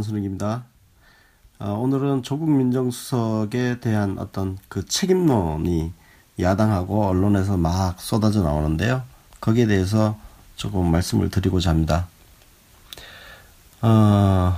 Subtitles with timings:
[0.00, 0.64] 권순욱입니다.
[1.58, 5.92] 어, 오늘은 조국 민정수석에 대한 어떤 그 책임론이
[6.40, 9.02] 야당하고 언론에서 막 쏟아져 나오는데요.
[9.40, 10.18] 거기에 대해서
[10.56, 12.08] 조금 말씀을 드리고자 합니다.
[13.82, 14.56] 어,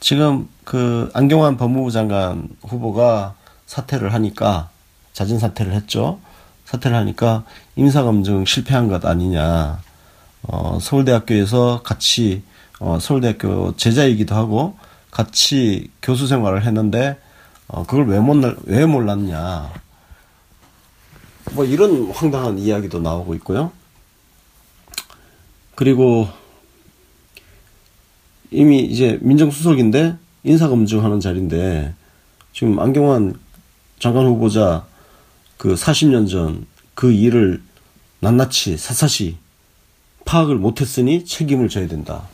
[0.00, 3.34] 지금 그 안경환 법무부 장관 후보가
[3.66, 4.70] 사퇴를 하니까
[5.12, 6.18] 자진 사퇴를 했죠.
[6.64, 7.44] 사퇴를 하니까
[7.76, 9.80] 인사검증 실패한 것 아니냐.
[10.42, 12.42] 어, 서울대학교에서 같이
[12.78, 14.78] 어, 서울대학교 제자이기도 하고
[15.10, 17.18] 같이 교수 생활을 했는데
[17.68, 19.72] 어, 그걸 왜, 못, 왜 몰랐냐.
[21.52, 23.72] 뭐 이런 황당한 이야기도 나오고 있고요.
[25.74, 26.28] 그리고
[28.50, 31.94] 이미 이제 민정수석인데 인사검증하는 자리인데
[32.52, 33.38] 지금 안경환
[33.98, 34.86] 장관 후보자
[35.56, 37.62] 그 40년 전 그 일을
[38.20, 39.36] 낱낱이 사사시
[40.24, 42.26] 파악을 못했으니 책임을 져야 된다.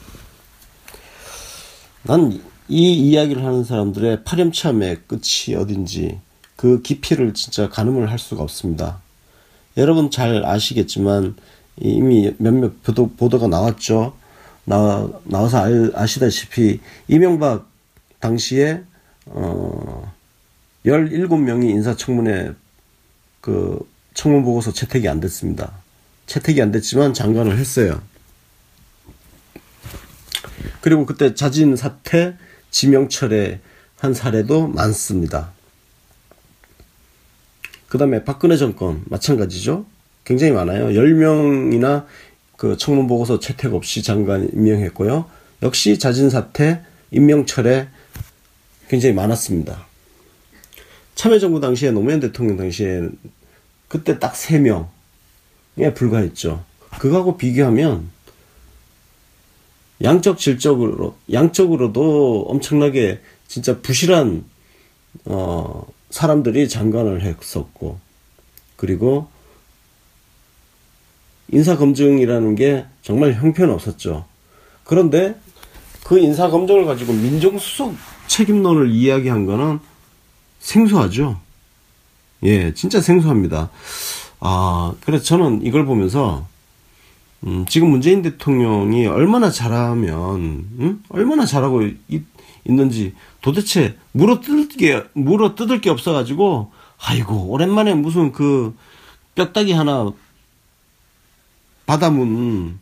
[2.05, 6.19] 난 이 이야기를 하는 사람들의 파렴치함의 끝이 어딘지
[6.57, 9.01] 그 깊이를 진짜 가늠을 할 수가 없습니다.
[9.77, 11.37] 여러분 잘 아시겠지만
[11.79, 14.15] 이미 몇몇 보도, 보도가 나왔죠.
[14.65, 17.69] 나, 나와서 아, 시다시피 이명박
[18.21, 18.83] 당시에
[19.27, 20.11] 어
[20.87, 22.53] 17명이 인사청문회
[23.43, 23.79] 그
[24.15, 25.73] 청문 보고서 채택이 안 됐습니다.
[26.27, 28.01] 채택이 안 됐지만 장관을 했어요.
[30.81, 32.35] 그리고 그때 자진 사퇴,
[32.71, 33.61] 지명철회
[33.99, 35.53] 한 사례도 많습니다.
[37.89, 39.87] 그 다음에 박근혜 정권 마찬가지죠.
[40.25, 40.89] 굉장히 많아요.
[40.89, 42.07] 10명이나
[42.57, 45.29] 그 청문 보고서 채택 없이 장관 임명했고요.
[45.63, 46.81] 역시 자진 사퇴,
[47.11, 47.89] 임명철회
[48.89, 49.87] 굉장히 많았습니다.
[51.15, 53.09] 참여정부 당시에 노무현 대통령 당시에
[53.89, 56.65] 그때 딱 3명에 불과했죠.
[56.99, 58.11] 그거하고 비교하면
[60.03, 64.45] 양적 질적으로 양적으로도 엄청나게 진짜 부실한
[65.27, 67.99] 어 사람들이 장관을 했었고
[68.77, 69.29] 그리고
[71.51, 74.25] 인사 검증이라는 게 정말 형편없었죠.
[74.85, 75.37] 그런데
[76.05, 77.95] 그 인사 검증을 가지고 민정수석
[78.27, 79.79] 책임론을 이야기한 거는
[80.61, 81.39] 생소하죠.
[82.45, 83.71] 예, 진짜 생소합니다.
[84.41, 86.47] 아, 그래서 저는 이걸 보면서
[87.45, 90.41] 음, 지금 문재인 대통령이 얼마나 잘하면,
[90.79, 91.03] 음?
[91.09, 92.25] 얼마나 잘하고 있,
[92.65, 96.71] 있는지 도대체 물어 뜯을 게, 물어 뜯을 게 없어가지고,
[97.05, 98.77] 아이고, 오랜만에 무슨 그
[99.35, 100.13] 뼈다귀 하나
[101.87, 102.79] 받아문,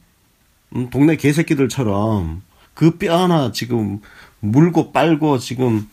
[0.74, 2.42] 음, 동네 개새끼들처럼
[2.74, 4.00] 그 뼈 하나 지금
[4.40, 5.88] 물고 빨고 지금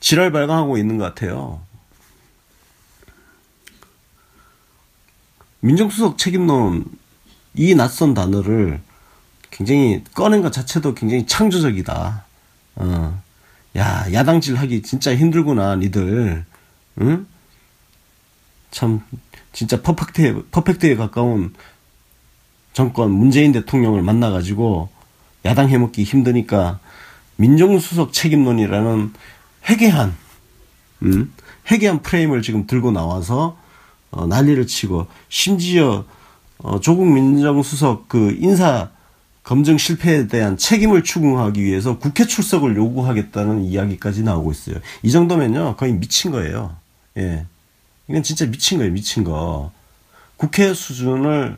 [0.00, 1.60] 지랄 발광하고 있는 것 같아요.
[5.60, 6.84] 민정수석 책임론
[7.54, 8.80] 이 낯선 단어를
[9.50, 12.24] 굉장히 꺼낸 것 자체도 굉장히 창조적이다.
[12.76, 13.22] 어.
[13.76, 16.44] 야, 야당질 하기 진짜 힘들구나, 니들.
[17.00, 17.26] 응?
[18.70, 19.02] 참,
[19.52, 21.52] 진짜 퍼펙트에, 퍼펙트에 가까운
[22.72, 24.88] 정권, 문재인 대통령을 만나가지고
[25.44, 26.78] 야당 해먹기 힘드니까
[27.36, 29.12] 민정수석 책임론이라는
[29.68, 30.16] 회개한,
[31.02, 31.32] 음?
[31.70, 33.56] 회개한 프레임을 지금 들고 나와서
[34.10, 36.04] 어, 난리를 치고 심지어
[36.62, 38.90] 어, 조국 민정수석 그 인사
[39.42, 44.76] 검증 실패에 대한 책임을 추궁하기 위해서 국회 출석을 요구하겠다는 이야기까지 나오고 있어요.
[45.02, 46.76] 이 정도면요 거의 미친 거예요.
[47.16, 47.46] 예,
[48.08, 49.72] 이건 진짜 미친 거예요, 미친 거.
[50.36, 51.56] 국회 수준을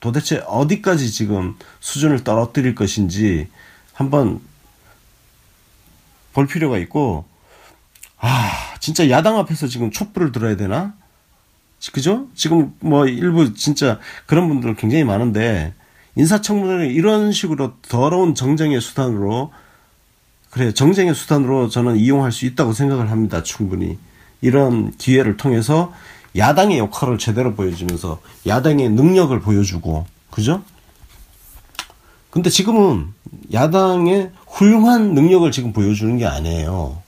[0.00, 3.48] 도대체 어디까지 지금 수준을 떨어뜨릴 것인지
[3.94, 4.40] 한번
[6.32, 7.24] 볼 필요가 있고,
[8.18, 10.94] 아, 진짜 야당 앞에서 지금 촛불을 들어야 되나?
[11.92, 12.26] 그죠?
[12.34, 15.74] 지금 뭐 일부 진짜 그런 분들 굉장히 많은데
[16.16, 19.52] 인사청문회를 이런 식으로 더러운 정쟁의 수단으로
[20.50, 23.42] 그래 정쟁의 수단으로 저는 이용할 수 있다고 생각을 합니다.
[23.42, 23.98] 충분히
[24.40, 25.92] 이런 기회를 통해서
[26.36, 30.62] 야당의 역할을 제대로 보여주면서 야당의 능력을 보여주고 그죠?
[32.30, 33.12] 근데 지금은
[33.52, 37.02] 야당의 훌륭한 능력을 지금 보여주는 게 아니에요.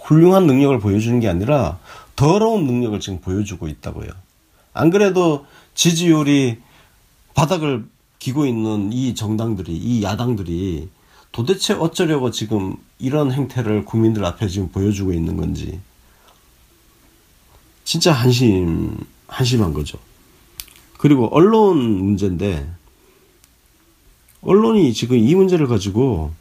[0.00, 1.78] 훌륭한 능력을 보여주는 게 아니라
[2.18, 4.10] 더러운 능력을 지금 보여주고 있다고요.
[4.72, 6.58] 안 그래도 지지율이
[7.34, 7.86] 바닥을
[8.18, 10.88] 기고 있는 이 정당들이, 이 야당들이
[11.30, 15.78] 도대체 어쩌려고 지금 이런 행태를 국민들 앞에 지금 보여주고 있는 건지.
[17.84, 18.96] 진짜 한심,
[19.28, 19.96] 한심한 거죠.
[20.98, 22.68] 그리고 언론 문제인데,
[24.40, 26.32] 언론이 지금 이 문제를 가지고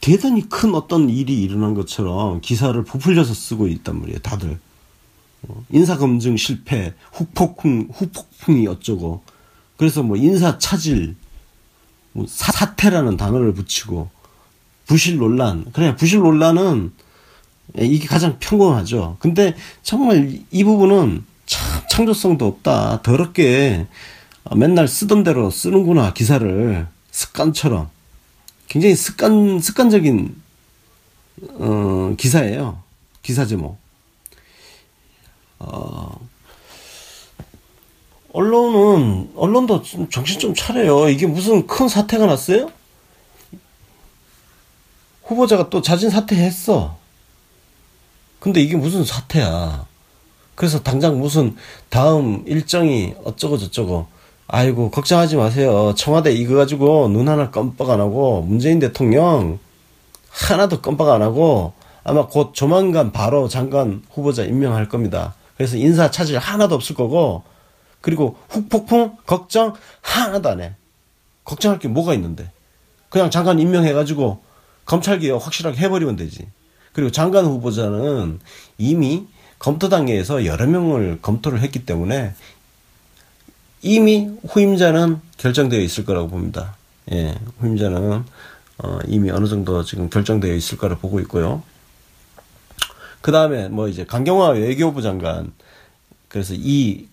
[0.00, 4.58] 대단히 큰 어떤 일이 일어난 것처럼 기사를 부풀려서 쓰고 있단 말이에요, 다들.
[5.70, 9.22] 인사검증 실패, 후폭풍, 후폭풍이 어쩌고.
[9.76, 11.16] 그래서 뭐 인사 차질,
[12.12, 14.10] 뭐 사태라는 단어를 붙이고,
[14.86, 15.64] 부실 논란.
[15.72, 16.92] 그래, 부실 논란은
[17.78, 19.16] 이게 가장 평범하죠.
[19.20, 23.02] 근데 정말 이 부분은 참 창조성도 없다.
[23.02, 23.86] 더럽게
[24.56, 26.86] 맨날 쓰던 대로 쓰는구나, 기사를.
[27.10, 27.88] 습관처럼.
[28.68, 30.34] 굉장히 습관, 습관적인,
[31.54, 32.82] 어, 기사예요.
[33.22, 33.78] 기사 제목.
[35.60, 36.18] 어,
[38.32, 41.08] 언론은, 언론도 정신 좀 차려요.
[41.08, 42.70] 이게 무슨 큰 사태가 났어요?
[45.24, 46.96] 후보자가 또 자진 사퇴했어.
[48.40, 49.86] 근데 이게 무슨 사태야.
[50.54, 51.56] 그래서 당장 무슨
[51.88, 54.06] 다음 일정이 어쩌고 저쩌고.
[54.48, 55.94] 아이고, 걱정하지 마세요.
[55.96, 59.58] 청와대 이거 가지고 눈 하나 껌뻑 안 하고, 문재인 대통령
[60.30, 65.34] 하나도 껌뻑 안 하고, 아마 곧 조만간 바로 장관 후보자 임명할 겁니다.
[65.60, 67.42] 그래서 인사 차질 하나도 없을 거고,
[68.00, 70.72] 그리고 훅폭풍 걱정 하나도 안 해.
[71.44, 72.50] 걱정할 게 뭐가 있는데.
[73.10, 74.42] 그냥 장관 임명해가지고
[74.86, 76.46] 검찰 개혁 확실하게 해버리면 되지.
[76.94, 78.40] 그리고 장관 후보자는
[78.78, 79.26] 이미
[79.58, 82.32] 검토 단계에서 여러 명을 검토를 했기 때문에
[83.82, 86.74] 이미 후임자는 결정되어 있을 거라고 봅니다.
[87.12, 88.24] 예, 후임자는
[88.78, 91.62] 어, 이미 어느 정도 지금 결정되어 있을 거라 보고 있고요.
[93.20, 95.52] 그 다음에 뭐 이제 강경화 외교부 장관
[96.28, 97.08] 그래서 이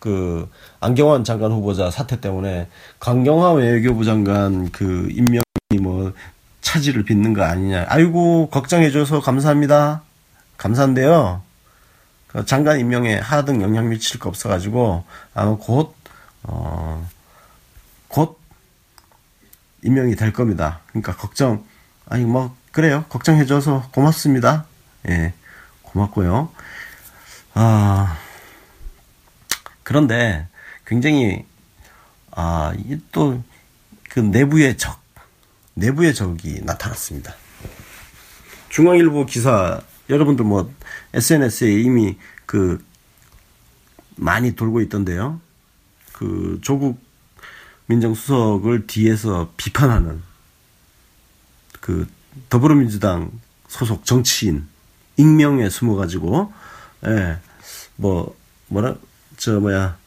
[0.00, 2.68] 그 안경환 장관 후보자 사태 때문에
[2.98, 5.42] 강경화 외교부 장관 그 임명이
[5.80, 6.12] 뭐
[6.62, 7.84] 차질을 빚는 거 아니냐.
[7.88, 10.02] 아이고 걱정해줘서 감사합니다.
[10.56, 11.42] 감사한데요.
[12.28, 15.04] 그 장관 임명에 하등 영향 미칠 거 없어가지고
[15.34, 15.94] 아마 곧
[16.42, 17.06] 어,
[18.08, 18.38] 곧
[19.82, 20.80] 임명이 될 겁니다.
[20.86, 21.64] 그러니까 걱정,
[22.06, 23.04] 아니, 뭐, 그래요.
[23.08, 24.66] 걱정해줘서 고맙습니다.
[25.08, 25.32] 예,
[25.92, 26.52] 고맙고요.
[27.54, 28.18] 아,
[29.82, 30.48] 그런데
[30.86, 31.44] 굉장히,
[32.30, 32.72] 아,
[33.12, 33.42] 또,
[34.08, 35.00] 그 내부의 적,
[35.74, 37.34] 내부의 적이 나타났습니다.
[38.68, 40.72] 중앙일보 기사, 여러분들 뭐,
[41.12, 42.84] SNS에 이미 그,
[44.16, 45.40] 많이 돌고 있던데요.
[46.12, 47.02] 그 조국
[47.86, 50.22] 민정수석을 뒤에서 비판하는
[51.80, 52.06] 그
[52.48, 53.32] 더불어민주당
[53.66, 54.68] 소속 정치인
[55.20, 56.52] 익명에 숨어가지고
[58.00, 58.36] 예뭐
[58.68, 58.96] 뭐라
[59.36, 59.98] 저 뭐야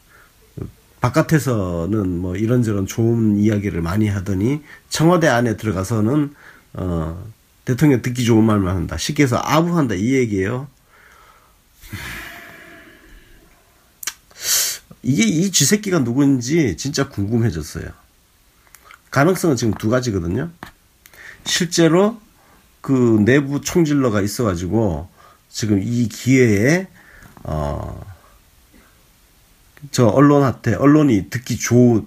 [1.02, 6.34] 바깥에서는 뭐 이런저런 좋은 이야기를 많이 하더니 청와대 안에 들어가서는
[6.74, 7.32] 어
[7.66, 10.68] 대통령 듣기 좋은 말만 한다 쉽게 해서 아부한다 이 얘기예요.
[15.04, 17.90] 이게 이 쥐새끼가 누구인지 진짜 궁금해졌어요.
[19.12, 20.50] 가능성은 지금 두 가지거든요.
[21.46, 22.20] 실제로
[22.84, 25.10] 그 내부 총질러가 있어가지고
[25.50, 26.88] 지금 이 기회에
[27.44, 28.14] 어
[29.92, 32.06] 저 언론한테 언론이 듣기 좋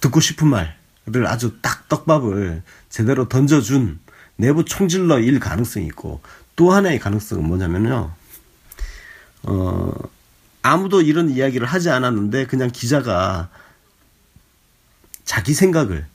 [0.00, 4.00] 듣고 싶은 말을 아주 딱 떡밥을 제대로 던져준
[4.36, 6.20] 내부 총질러일 가능성이 있고
[6.56, 8.14] 또 하나의 가능성은 뭐냐면요.
[9.44, 9.92] 어
[10.62, 13.50] 아무도 이런 이야기를 하지 않았는데 그냥 기자가
[15.24, 16.06] 자기 생각을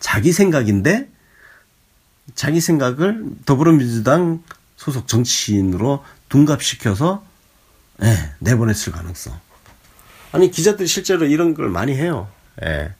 [0.00, 1.08] 자기 생각인데
[2.34, 4.42] 자기 생각을 더불어민주당
[4.76, 7.24] 소속 정치인으로 둔갑시켜서
[8.02, 9.38] 예, 내보냈을 가능성.
[10.32, 12.28] 아니 기자들이 실제로 이런 걸 많이 해요.
[12.64, 12.92] 예.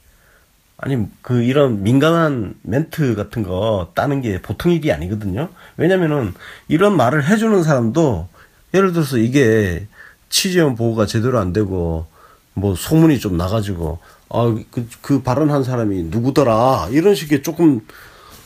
[0.77, 5.49] 아니 그 이런 민감한 멘트 같은 거 따는 게 보통 일이 아니거든요.
[5.77, 6.33] 왜냐면은
[6.67, 8.27] 이런 말을 해주는 사람도
[8.73, 9.87] 예를 들어서 이게
[10.29, 12.07] 취재원 보호가 제대로 안 되고
[12.53, 17.81] 뭐 소문이 좀 나가지고 아그 그 발언한 사람이 누구더라 이런 식의 조금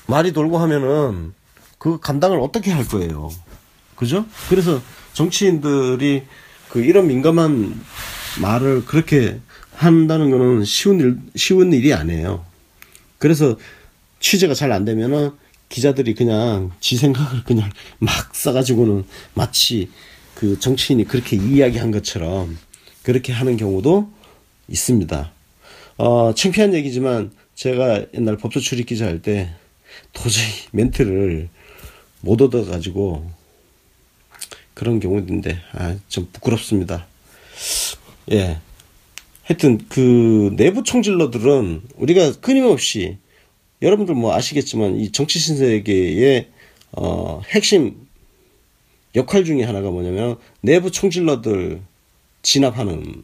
[0.08, 1.34] 말이 돌고 하면은
[1.78, 3.32] 그 감당을 어떻게 할 거예요?
[3.96, 4.26] 그죠?
[4.50, 4.82] 그래서
[5.14, 6.24] 정치인들이
[6.70, 7.80] 그 이런 민감한
[8.42, 9.40] 말을 그렇게
[9.74, 12.46] 한다는 거는 쉬운 일 쉬운 일이 아니에요.
[13.18, 13.58] 그래서
[14.20, 15.32] 취재가 잘 안 되면은
[15.70, 17.70] 기자들이 그냥 지 생각을 그냥
[18.00, 19.90] 막 써가지고는 마치
[20.36, 22.58] 그 정치인이 그렇게 이야기한 것처럼
[23.04, 24.12] 그렇게 하는 경우도
[24.68, 25.32] 있습니다.
[25.98, 29.54] 어, 창피한 얘기지만 제가 옛날 법조 출입 기자 할 때
[30.14, 31.50] 도저히 멘트를
[32.22, 33.30] 못 얻어가지고
[34.74, 37.08] 그런 경우인데, 아, 좀 부끄럽습니다.
[38.32, 38.60] 예.
[39.44, 43.18] 하여튼 그 내부 총질러들은 우리가 끊임없이
[43.82, 46.50] 여러분들 뭐 아시겠지만 이 정치 신세계의
[46.94, 48.08] 어, 핵심
[49.16, 51.82] 역할 중에 하나가 뭐냐면 내부 총질러들
[52.42, 53.24] 진압하는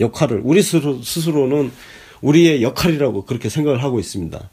[0.00, 1.70] 역할을 우리 스스로, 스스로는
[2.20, 4.50] 우리의 역할이라고 그렇게 생각을 하고 있습니다.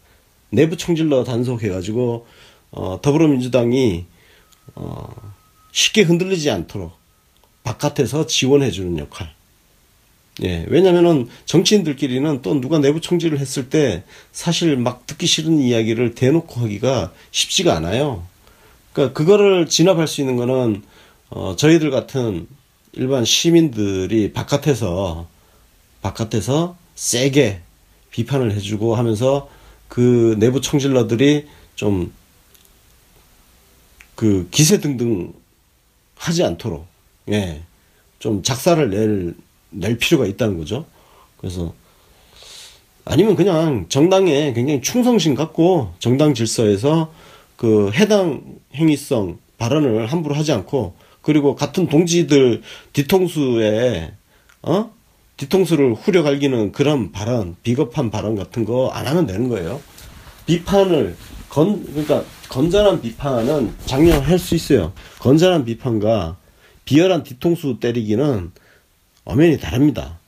[0.53, 2.27] 내부 총질러 단속해가지고
[2.71, 4.05] 어, 더불어민주당이
[4.75, 5.33] 어,
[5.71, 6.93] 쉽게 흔들리지 않도록
[7.63, 9.33] 바깥에서 지원해주는 역할.
[10.43, 16.61] 예, 왜냐면은 정치인들끼리는 또 누가 내부 총질을 했을 때 사실 막 듣기 싫은 이야기를 대놓고
[16.61, 18.23] 하기가 쉽지가 않아요.
[18.93, 20.83] 그러니까 그거를 진압할 수 있는 거는
[21.29, 22.47] 어 저희들 같은
[22.93, 25.27] 일반 시민들이 바깥에서
[26.01, 27.61] 바깥에서 세게
[28.11, 29.49] 비판을 해주고 하면서
[29.93, 32.11] 그 내부 총질러들이 좀
[34.15, 35.33] 그 기세 등등
[36.15, 36.85] 하지 않도록
[37.29, 37.61] 예.
[38.19, 39.35] 좀 작사를 낼,
[39.69, 40.85] 낼 필요가 있다는 거죠.
[41.37, 41.73] 그래서
[43.05, 47.13] 아니면 그냥 정당에 굉장히 충성심 갖고 정당 질서에서
[47.57, 48.41] 그 해당
[48.75, 52.61] 행위성 발언을 함부로 하지 않고 그리고 같은 동지들
[52.93, 54.13] 뒤통수에
[54.61, 54.91] 어
[55.37, 59.81] 뒤통수를 후려 갈기는 그런 발언, 비겁한 발언 같은 거 안 하면 되는 거예요.
[60.45, 61.15] 비판을
[61.49, 64.93] 건 그러니까 건전한 비판은 장려할 수 있어요.
[65.19, 66.37] 건전한 비판과
[66.85, 68.51] 비열한 뒤통수 때리기는
[69.25, 70.19] 엄연히 다릅니다.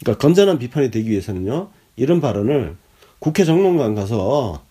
[0.00, 1.70] 그러니까 건전한 비판이 되기 위해서는요.
[1.96, 2.76] 이런 발언을
[3.18, 4.62] 국회 정론관 가서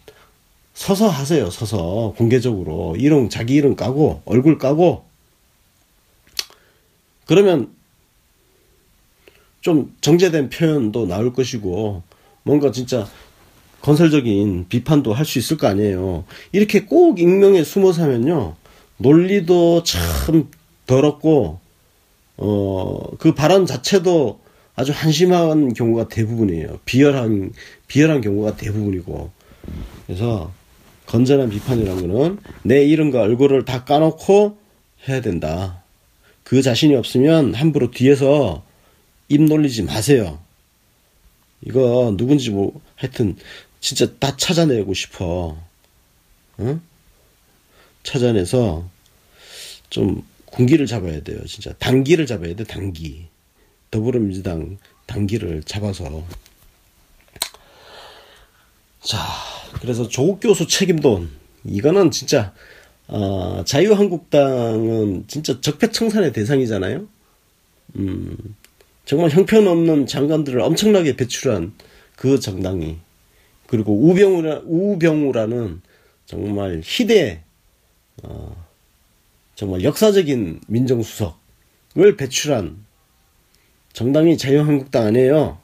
[0.74, 1.50] 서서 하세요.
[1.50, 5.06] 서서 공개적으로 이름 자기 이름 까고 얼굴 까고
[7.26, 7.74] 그러면
[9.62, 12.04] 좀 정제된 표현도 나올 것이고
[12.44, 13.08] 뭔가 진짜
[13.82, 16.26] 건설적인 비판도 할 수 있을 거 아니에요.
[16.52, 18.56] 이렇게 꼭 익명에 숨어서 하면요.
[18.98, 20.50] 논리도 참
[20.86, 21.60] 더럽고
[22.38, 24.40] 어 그 발언 자체도
[24.76, 26.80] 아주 한심한 경우가 대부분이에요.
[26.86, 27.52] 비열한
[27.88, 29.30] 비열한 경우가 대부분이고
[30.08, 30.52] 그래서
[31.06, 34.58] 건전한 비판이라는 거는 내 이름과 얼굴을 다 까놓고
[35.08, 35.84] 해야 된다.
[36.44, 38.64] 그 자신이 없으면 함부로 뒤에서
[39.32, 40.42] 입 놀리지 마세요.
[41.62, 43.38] 이거 누군지 뭐 하여튼
[43.80, 45.58] 진짜 다 찾아내고 싶어.
[46.60, 46.82] 응?
[48.04, 48.90] 찾아내서
[49.90, 51.40] 좀 군기를 잡아야 돼요.
[51.46, 52.66] 진짜 단기를 잡아야 돼.
[52.66, 53.28] 단기.
[53.90, 56.26] 더불어민주당 단기를 잡아서
[59.02, 59.18] 자
[59.82, 61.30] 그래서 조국 교수 책임론
[61.64, 62.54] 이거는 진짜
[63.08, 67.08] 어, 자유한국당은 진짜 적폐청산의 대상이잖아요.
[67.98, 68.38] 음,
[69.06, 71.74] 정말 형편없는 장관들을 엄청나게 배출한
[72.16, 72.98] 그 정당이
[73.68, 75.82] 그리고 우병우라, 우병우라는
[76.26, 77.44] 정말 희대
[78.24, 78.66] 어,
[79.56, 82.86] 정말 역사적인 민정수석을 배출한
[83.94, 85.58] 정당이 자유한국당 아니에요.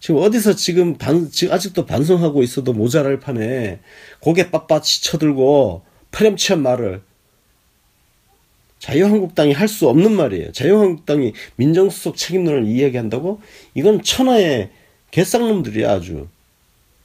[0.00, 3.80] 지금 어디서 지금 반, 지금 아직도 반성하고 있어도 모자랄 판에
[4.20, 7.02] 고개 빳빳이 쳐들고 파렴치한 말을
[8.82, 10.50] 자유한국당이 할 수 없는 말이에요.
[10.50, 13.40] 자유한국당이 민정수석 책임론을 이야기한다고?
[13.74, 14.70] 이건 천하의
[15.12, 16.26] 개쌍놈들이야 아주.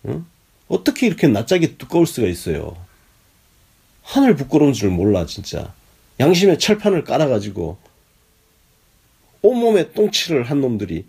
[0.04, 0.26] 어?
[0.68, 2.76] 어떻게 이렇게 낯짝이 두꺼울 수가 있어요.
[4.02, 5.72] 하늘 부끄러운 줄 몰라 진짜.
[6.20, 7.78] 양심의 철판을 깔아가지고
[9.44, 11.06] 온몸에 똥칠을 한 놈들이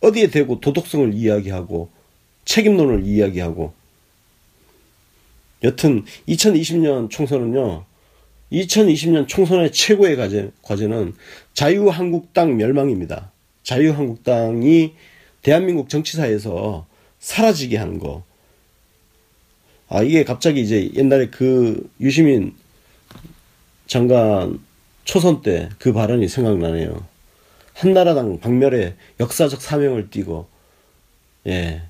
[0.00, 1.90] 어디에 대고 도덕성을 이야기하고
[2.44, 3.74] 책임론을 이야기하고
[5.64, 7.95] 여튼 2020년 총선은요.
[8.52, 11.14] 2020년 총선의 최고의 과제, 과제는
[11.54, 13.32] 자유한국당 멸망입니다.
[13.62, 14.94] 자유한국당이
[15.42, 16.86] 대한민국 정치사에서
[17.18, 18.24] 사라지게 하는 거.
[19.88, 22.54] 아, 이게 갑자기 이제 옛날에 그 유시민
[23.86, 24.60] 장관
[25.04, 27.06] 초선 때 그 발언이 생각나네요.
[27.74, 30.48] 한나라당 박멸의 역사적 사명을 띠고,
[31.46, 31.82] 예,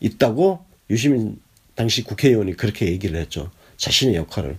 [0.00, 1.40] 있다고 유시민
[1.74, 3.50] 당시 국회의원이 그렇게 얘기를 했죠.
[3.76, 4.58] 자신의 역할을.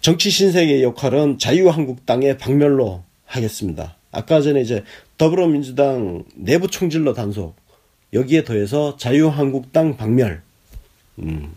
[0.00, 3.96] 정치 신세의 역할은 자유한국당의 박멸로 하겠습니다.
[4.12, 4.84] 아까 전에 이제
[5.18, 7.56] 더불어민주당 내부 총질러 단속
[8.12, 10.42] 여기에 더해서 자유한국당 박멸.
[11.18, 11.52] 음.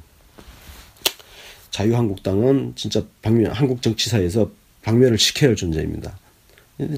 [1.72, 6.18] 자유한국당은 진짜 박멸, 한국 정치사에서 박멸을 시켜야 할 존재입니다.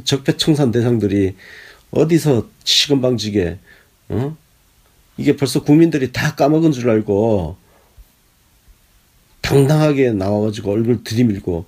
[0.03, 1.35] 적폐청산 대상들이
[1.91, 3.57] 어디서 시건방지게,
[4.09, 4.37] 어?
[5.17, 7.57] 이게 벌써 국민들이 다 까먹은 줄 알고
[9.51, 11.65] 당당하게 나와가지고 얼굴 들이밀고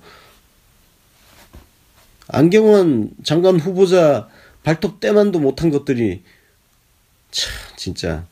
[2.28, 4.28] 안경원 장관 후보자
[4.62, 6.22] 발톱 때만도 못한 것들이
[7.30, 8.26] 참 진짜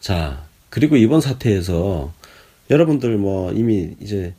[0.00, 2.12] 자 그리고 이번 사태에서
[2.70, 4.34] 여러분들 뭐 이미 이제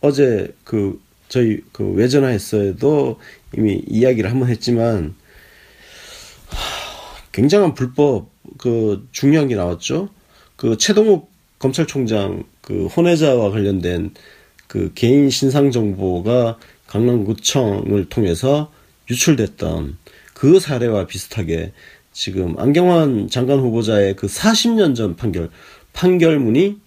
[0.00, 3.18] 어제 그 저희 그 외전화했어도
[3.56, 5.14] 이미 이야기를 한번 했지만
[7.32, 10.10] 굉장한 불법 그 중요한 게 나왔죠.
[10.56, 11.31] 그 최동욱
[11.62, 14.10] 검찰총장 그 혼외자와 관련된
[14.66, 18.72] 그 개인 신상 정보가 강남구청을 통해서
[19.08, 19.96] 유출됐던
[20.34, 21.72] 그 사례와 비슷하게
[22.12, 25.50] 지금 안경환 장관 후보자의 그 40년 전 판결
[25.92, 26.78] 판결문이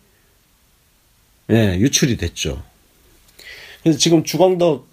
[1.52, 2.62] 예, 유출이 됐죠.
[3.82, 4.90] 그래서 지금 주광덕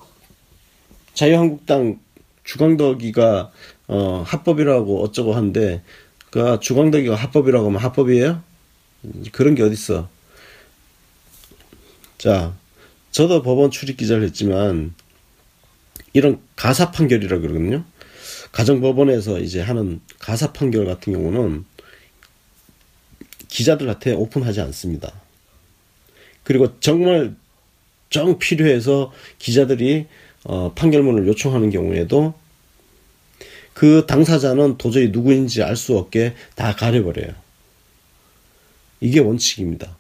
[1.14, 1.98] 자유한국당
[2.44, 3.50] 주광덕이가
[3.88, 5.82] 어, 합법이라고 어쩌고 하는데
[6.30, 8.51] 그 주광덕이가 합법이라고 하면 합법이에요?
[9.32, 10.08] 그런 게 어딨어.
[12.18, 12.54] 자,
[13.10, 14.94] 저도 법원 출입 기자를 했지만
[16.12, 17.84] 이런 가사 판결이라 그러거든요.
[18.52, 21.64] 가정법원에서 이제 하는 가사 판결 같은 경우는
[23.48, 25.12] 기자들한테 오픈하지 않습니다.
[26.44, 27.34] 그리고 정말
[28.10, 30.06] 정 필요해서 기자들이
[30.44, 32.34] 어, 판결문을 요청하는 경우에도
[33.74, 37.41] 그 당사자는 도저히 누구인지 알 수 없게 다 가려버려요.
[39.02, 39.96] 이게 원칙입니다.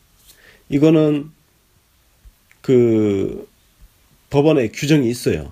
[0.68, 1.30] 이거는
[2.60, 3.48] 그
[4.30, 5.50] 법원에 규정이 있어요.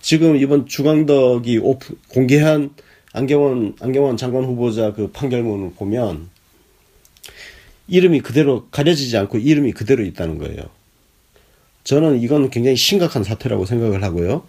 [0.00, 2.72] 지금 이번 주광덕이 오프, 공개한
[3.12, 6.30] 안경원 안경원 장관 후보자 그 판결문을 보면
[7.88, 10.62] 이름이 그대로 가려지지 않고 이름이 그대로 있다는 거예요.
[11.82, 14.46] 저는 이건 굉장히 심각한 사태라고 생각을 하고요.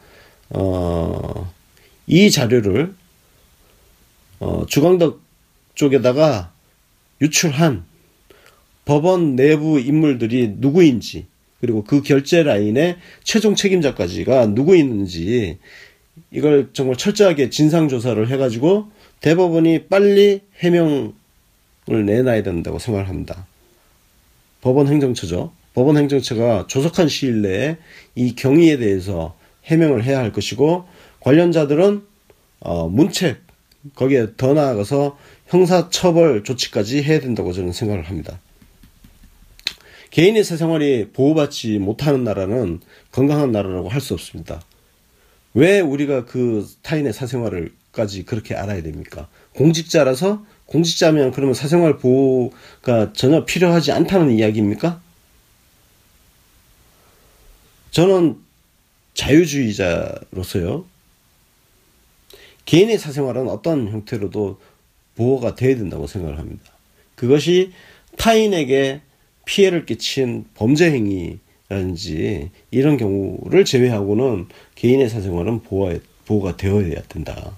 [0.49, 1.51] 어,
[2.05, 2.93] 이 자료를
[4.39, 5.19] 어, 주광덕
[5.73, 6.51] 쪽에다가
[7.21, 7.86] 유출한
[8.86, 11.25] 법원 내부 인물들이 누구인지
[11.59, 15.57] 그리고 그 결제 라인의 최종 책임자까지가 누구 있는지
[16.31, 18.89] 이걸 정말 철저하게 진상 조사를 해가지고
[19.21, 21.13] 대법원이 빨리 해명을
[21.88, 23.45] 내놔야 된다고 생각을 합니다.
[24.62, 25.51] 법원 행정처죠.
[25.74, 27.77] 법원 행정처가 조속한 시일 내에
[28.15, 30.86] 이 경위에 대해서 해명을 해야 할 것이고
[31.19, 32.03] 관련자들은
[32.59, 33.41] 어, 문책
[33.95, 38.39] 거기에 더 나아가서 형사처벌 조치까지 해야 된다고 저는 생각을 합니다.
[40.12, 42.79] 개인의 사생활이 보호받지 못하는 나라는
[43.12, 44.62] 건강한 나라라고 할 수 없습니다.
[45.53, 49.27] 왜 우리가 그 타인의 사생활을까지 그렇게 알아야 됩니까?
[49.55, 55.01] 공직자라서 공직자면 그러면 사생활 보호가 전혀 필요하지 않다는 이야기입니까?
[57.91, 58.38] 저는
[59.13, 60.86] 자유주의자로서요.
[62.65, 64.60] 개인의 사생활은 어떤 형태로도
[65.17, 66.63] 보호가 돼야 된다고 생각을 합니다.
[67.15, 67.71] 그것이
[68.17, 69.01] 타인에게
[69.45, 77.51] 피해를 끼친 범죄 행위라든지 이런 경우를 제외하고는 개인의 사생활은 보호가, 보호가 되어야 된다.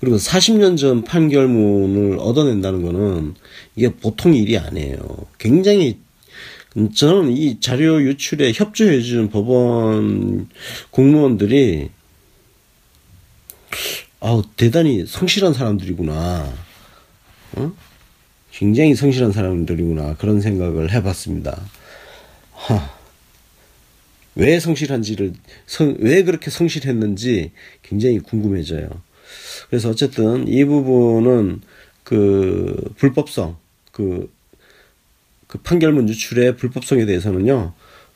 [0.00, 3.34] 그리고 40년 전 판결문을 얻어낸다는 거는
[3.76, 4.98] 이게 보통 일이 아니에요.
[5.38, 5.98] 굉장히
[6.94, 10.48] 저는 이 자료 유출에 협조해주는 법원
[10.90, 11.90] 공무원들이
[14.24, 16.54] 아우 대단히 성실한 사람들이구나.
[17.56, 17.72] 어?
[18.52, 21.60] 굉장히 성실한 사람들이구나 그런 생각을 해봤습니다.
[22.52, 22.90] 하,
[24.36, 25.32] 왜 성실한지를
[25.66, 27.50] 성, 왜 그렇게 성실했는지
[27.82, 28.88] 굉장히 궁금해져요.
[29.68, 31.60] 그래서 어쨌든 이 부분은
[32.04, 33.56] 그 불법성
[33.90, 34.32] 그,
[35.48, 37.72] 그 판결문 유출의 불법성에 대해서는요.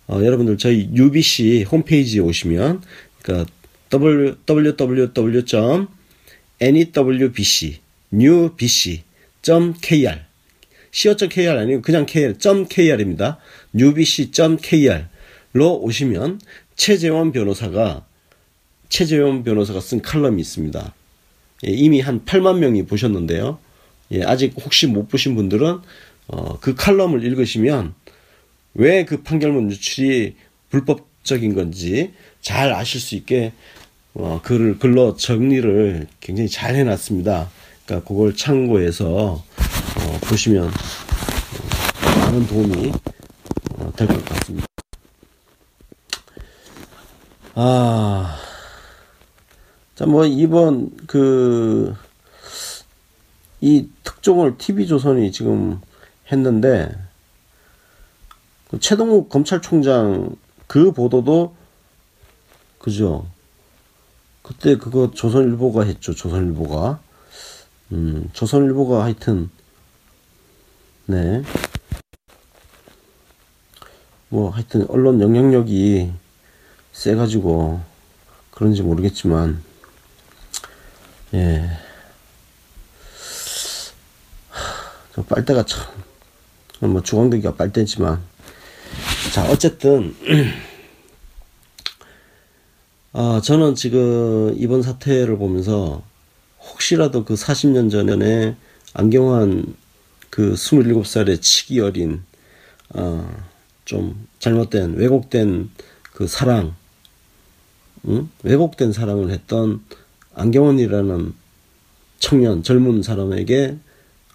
[0.06, 2.82] 어, 여러분들 저희 UBC 홈페이지에 오시면
[3.22, 3.50] 그러니까
[6.60, 7.78] www.newbc
[9.42, 10.20] newbc.kr
[10.92, 12.34] co.kr 아니고 그냥 kr,
[12.68, 13.38] .kr입니다.
[13.74, 15.04] newbc.kr로
[15.80, 16.40] 오시면
[16.74, 18.06] 최재원 변호사가
[18.88, 20.94] 최재원 변호사가 쓴 칼럼이 있습니다.
[21.66, 23.58] 예, 이미 한 8만 명이 보셨는데요.
[24.12, 25.80] 예, 아직 혹시 못 보신 분들은
[26.28, 27.94] 어, 그 칼럼을 읽으시면
[28.74, 30.36] 왜 그 판결문 유출이
[30.70, 33.52] 불법적인 건지 잘 아실 수 있게
[34.18, 37.50] 어, 글을 글로 정리를 굉장히 잘 해놨습니다.
[37.84, 42.92] 그러니까 그걸 참고해서 어, 보시면 어, 많은 도움이
[43.74, 44.66] 어, 될것 같습니다.
[47.54, 48.36] 아,
[49.94, 51.94] 자, 뭐, 이번, 그,
[53.62, 55.80] 이 특종을 TV조선이 지금
[56.30, 56.94] 했는데,
[58.68, 61.56] 그 최동욱 검찰총장 그 보도도,
[62.78, 63.26] 그죠.
[64.46, 67.00] 그때 그거 조선일보가 했죠, 조선일보가.
[67.90, 69.50] 음, 조선일보가 하여튼,
[71.06, 71.42] 네.
[74.28, 76.12] 뭐, 하여튼, 언론 영향력이
[76.92, 77.80] 세가지고,
[78.52, 79.64] 그런지 모르겠지만,
[81.34, 81.68] 예.
[84.50, 85.82] 하, 빨대가 참,
[86.92, 88.22] 뭐, 중앙대기가 빨대지만,
[89.32, 90.14] 자, 어쨌든,
[93.18, 96.02] 아, 저는 지금 이번 사태를 보면서
[96.60, 98.56] 혹시라도 그 40년 전에
[98.92, 99.74] 안경환
[100.28, 102.22] 그 27살의 치기 어린,
[102.90, 103.26] 어,
[103.86, 105.70] 좀 잘못된, 왜곡된
[106.12, 106.74] 그 사랑,
[108.06, 108.28] 응?
[108.42, 109.82] 왜곡된 사랑을 했던
[110.34, 111.32] 안경원이라는
[112.18, 113.78] 청년, 젊은 사람에게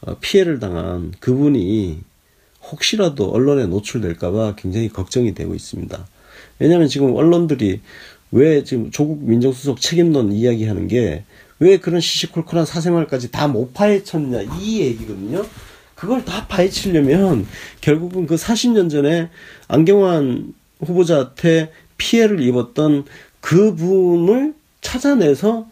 [0.07, 1.99] 어, 피해를 당한 그분이
[2.71, 6.07] 혹시라도 언론에 노출될까봐 굉장히 걱정이 되고 있습니다.
[6.57, 7.81] 왜냐하면 지금 언론들이
[8.31, 11.23] 왜 지금 조국 민정수석 책임론 이야기하는 게
[11.61, 15.45] 왜 그런 시시콜콜한 사생활까지 다 못 파헤쳤냐 이 얘기거든요.
[15.93, 17.45] 그걸 다 파헤치려면
[17.81, 19.29] 결국은 그 40년 전에
[19.67, 23.05] 안경환 후보자한테 피해를 입었던
[23.41, 25.67] 그분을 찾아내서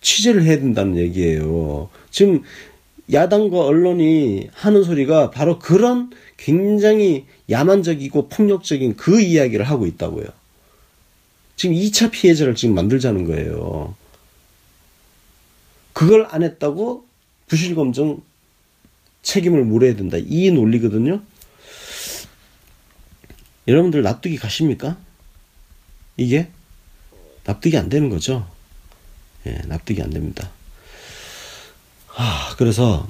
[0.00, 1.88] 취재를 해야 된다는 얘기예요.
[2.10, 2.42] 지금
[3.12, 10.26] 야당과 언론이 하는 소리가 바로 그런 굉장히 야만적이고 폭력적인 그 이야기를 하고 있다고요.
[11.62, 13.94] 지금 2차 피해자를 지금 만들자는 거예요.
[15.92, 17.06] 그걸 안 했다고
[17.46, 18.20] 부실검증
[19.22, 20.16] 책임을 물어야 된다.
[20.18, 21.22] 이 논리거든요.
[23.68, 24.98] 여러분들 납득이 가십니까?
[26.16, 26.50] 이게
[27.44, 28.50] 납득이 안 되는 거죠.
[29.46, 30.50] 예, 납득이 안 됩니다.
[32.16, 33.08] 아, 그래서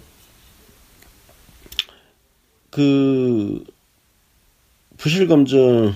[2.68, 3.64] 그
[4.98, 5.94] 부실 검증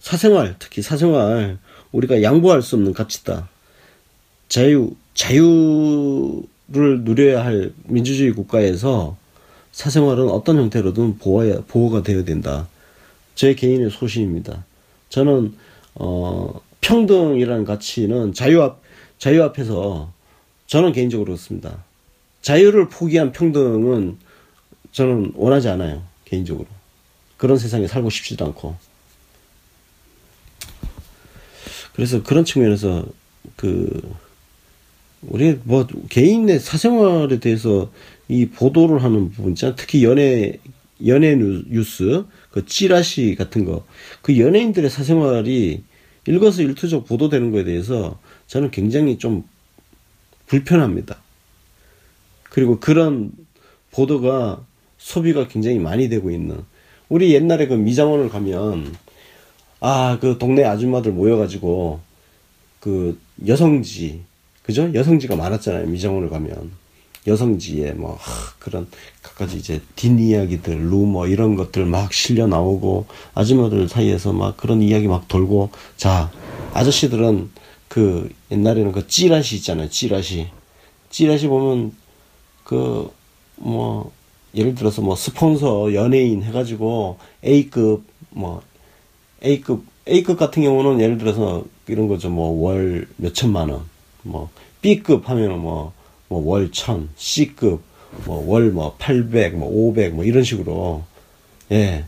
[0.00, 1.60] 사생활 특히 사생활
[1.92, 3.48] 우리가 양보할 수 없는 가치다.
[4.48, 6.44] 자유 자유를
[7.02, 9.16] 누려야 할 민주주의 국가에서
[9.72, 12.68] 사생활은 어떤 형태로든 보호야, 보호가 되어야 된다.
[13.34, 14.64] 제 개인의 소신입니다.
[15.08, 15.54] 저는
[15.94, 18.80] 어, 평등이라는 가치는 자유 앞
[19.18, 20.12] 자유 앞에서
[20.66, 21.84] 저는 개인적으로 그렇습니다.
[22.42, 24.18] 자유를 포기한 평등은
[24.92, 26.02] 저는 원하지 않아요.
[26.24, 26.66] 개인적으로.
[27.36, 28.76] 그런 세상에 살고 싶지도 않고.
[31.96, 33.06] 그래서 그런 측면에서
[33.56, 34.16] 그
[35.22, 37.90] 우리 뭐 개인의 사생활에 대해서
[38.28, 39.74] 이 보도를 하는 부분 있잖아.
[39.74, 40.58] 특히 연예
[41.06, 43.84] 연예 뉴스 그 찌라시 같은 거
[44.22, 45.84] 그 연예인들의 사생활이
[46.26, 49.44] 일거수 일투족 보도되는 거에 대해서 저는 굉장히 좀
[50.48, 51.16] 불편합니다.
[52.50, 53.30] 그리고 그런
[53.92, 54.64] 보도가
[54.98, 56.58] 소비가 굉장히 많이 되고 있는
[57.08, 58.94] 우리 옛날에 그 미장원을 가면
[59.80, 62.00] 아 그 동네 아줌마들 모여가지고
[62.80, 64.22] 그 여성지
[64.62, 64.92] 그죠?
[64.94, 66.72] 여성지가 많았잖아요 미장원을 가면.
[67.26, 68.86] 여성지에 뭐 하, 그런
[69.22, 75.28] 갖가지 이제 뒷이야기들 루머 이런 것들 막 실려 나오고 아줌마들 사이에서 막 그런 이야기 막
[75.28, 75.70] 돌고.
[75.96, 76.30] 자
[76.74, 77.50] 아저씨들은
[77.88, 80.48] 그 옛날에는 그 찌라시 있잖아요 찌라시.
[81.10, 81.92] 찌라시 보면
[82.64, 83.10] 그
[83.56, 84.12] 뭐
[84.54, 88.62] 예를 들어서 뭐 스폰서 연예인 해가지고 A급 뭐
[89.44, 92.30] A급 A급 같은 경우는 예를 들어서 이런 거죠.
[92.30, 93.96] 뭐 월 몇천만 원
[94.26, 94.50] 뭐
[94.82, 95.92] B급 하면은 뭐
[96.28, 97.80] 뭐월 천, C급
[98.24, 101.04] 뭐 월뭐 800, 뭐 500, 뭐 이런 식으로
[101.72, 102.04] 예.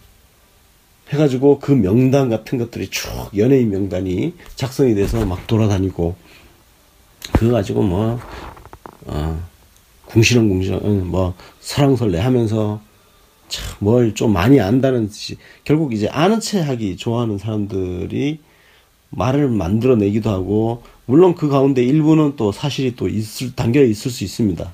[1.11, 6.17] 해가지고 그 명단 같은 것들이 쭉 연예인 명단이 작성이 돼서 막 돌아다니고
[7.33, 8.21] 그거 가지고 뭐
[9.07, 9.43] 어,
[10.07, 12.88] 궁시렁궁시렁 뭐 설랑설레 하면서 참
[13.81, 18.41] 뭘 좀 많이 안다는 듯이 결국 이제 아는 체 하기 좋아하는 사람들이
[19.11, 24.73] 말을 만들어내기도 하고 물론 그 가운데 일부는 또 사실이 또 있을 담겨 있을 수 있습니다.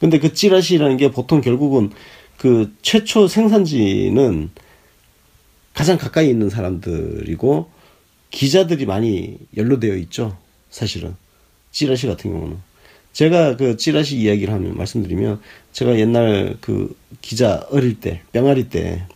[0.00, 1.90] 근데 그 찌라시라는 게 보통 결국은
[2.36, 4.50] 그 최초 생산지는
[5.72, 7.70] 가장 가까이 있는 사람들이고
[8.30, 10.36] 기자들이 많이 연루되어 있죠.
[10.68, 11.14] 사실은
[11.70, 12.58] 찌라시 같은 경우는
[13.14, 15.40] 제가 그 찌라시 이야기를 하면 말씀드리면
[15.72, 19.06] 제가 옛날 그 기자 어릴 때 병아리 때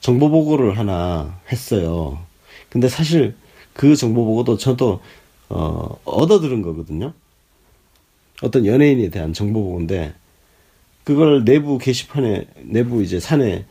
[0.00, 2.24] 정보 보고를 하나 했어요.
[2.70, 3.34] 근데 사실
[3.74, 5.00] 그 정보 보고도 저도
[5.48, 7.12] 어, 얻어 들은 거거든요.
[8.40, 10.14] 어떤 연예인에 대한 정보 보고인데
[11.04, 13.64] 그걸 내부 게시판에 내부 이제 사내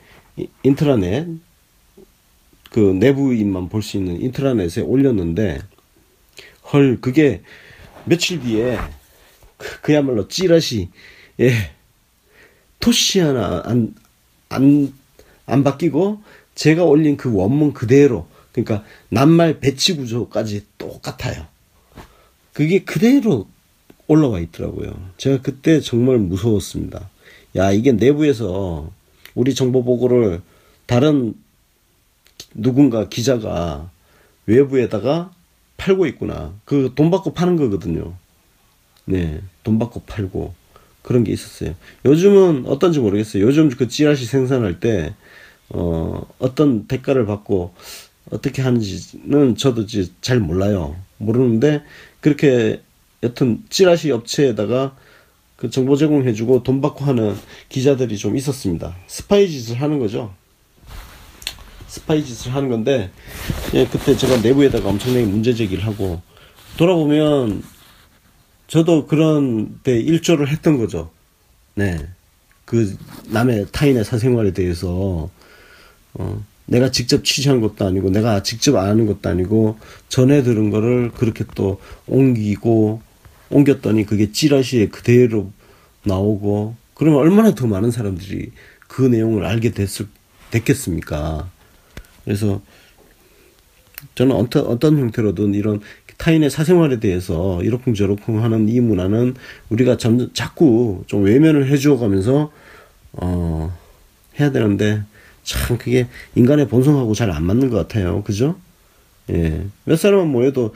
[0.64, 1.28] 인트라넷
[2.70, 5.62] 그 내부인만 볼 수 있는 인트라넷에 올렸는데
[6.72, 7.42] 헐 그게
[8.06, 8.78] 며칠 뒤에
[9.62, 10.90] 그, 그야말로 찌라시
[11.40, 11.52] 예
[12.80, 13.94] 토시 하나 안
[14.50, 14.94] 안
[15.46, 16.22] 안 바뀌고
[16.56, 21.46] 제가 올린 그 원문 그대로 그러니까 낱말 배치 구조까지 똑같아요.
[22.54, 23.48] 그게 그대로
[24.08, 24.94] 올라와 있더라고요.
[25.18, 27.10] 제가 그때 정말 무서웠습니다.
[27.58, 28.92] 야, 이게 내부에서
[29.36, 30.42] 우리 정보 보고를
[30.86, 31.34] 다른
[32.54, 33.90] 누군가 기자가
[34.46, 35.34] 외부에다가
[35.78, 36.54] 팔고 있구나.
[36.66, 38.16] 그 돈 받고 파는 거거든요.
[39.06, 40.54] 네, 돈 받고 팔고
[41.02, 41.76] 그런 게 있었어요.
[42.06, 43.44] 요즘은 어떤지 모르겠어요.
[43.44, 45.14] 요즘 그 찌라시 생산할 때
[45.70, 47.74] 어, 어떤 대가를 받고
[48.30, 49.86] 어떻게 하는지는 저도
[50.22, 50.96] 잘 몰라요.
[51.18, 51.84] 모르는데
[52.20, 52.82] 그렇게
[53.24, 54.96] 여튼 찌라시 업체에다가
[55.56, 57.36] 그 정보 제공해주고 돈 받고 하는
[57.70, 58.96] 기자들이 좀 있었습니다.
[59.08, 60.34] 스파이 짓을 하는 거죠.
[61.88, 63.12] 스파이 짓을 하는 건데
[63.74, 66.22] 예, 그때 제가 내부에다가 엄청나게 문제 제기를 하고
[66.78, 67.64] 돌아보면
[68.72, 71.12] 저도 그런 때 일조를 했던 거죠.
[71.76, 72.08] 네.
[72.64, 75.30] 그 남의 타인의 사생활에 대해서
[76.14, 81.44] 어, 내가 직접 취재한 것도 아니고 내가 직접 아는 것도 아니고 전해 들은 거를 그렇게
[81.54, 83.02] 또 옮기고
[83.50, 85.52] 옮겼더니 그게 찌라시에 그대로
[86.06, 88.54] 나오고 그러면 얼마나 더 많은 사람들이
[88.88, 90.08] 그 내용을 알게 됐을
[90.50, 91.52] 됐겠습니까?
[92.24, 92.62] 그래서
[94.16, 95.82] 저는 어떤 어떤 형태로든 이런
[96.22, 99.34] 타인의 사생활에 대해서 이러쿵 저러쿵 하는 이 문화는
[99.70, 102.52] 우리가 점 자꾸 좀 외면을 해주어 가면서
[103.14, 103.76] 어
[104.40, 105.02] 해야 되는데
[105.44, 108.22] 참 그게 인간의 본성하고 잘 안 맞는 것 같아요.
[108.24, 108.56] 그죠?
[109.32, 109.66] 예.
[109.86, 110.76] 몇 사람은 모여도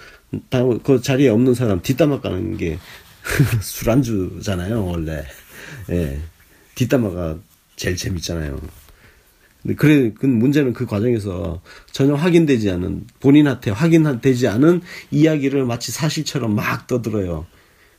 [0.50, 2.80] 다 그 자리에 없는 사람 뒷담화 까는 게
[3.62, 5.24] 술안주잖아요, 원래.
[5.92, 6.20] 예.
[6.74, 7.38] 뒷담화가
[7.76, 8.60] 제일 재밌잖아요.
[9.66, 11.60] 근데 그래, 그 문제는 그 과정에서
[11.92, 17.48] 전혀 확인되지 않은, 본인한테 확인되지 않은 이야기를 마치 사실처럼 막 떠들어요.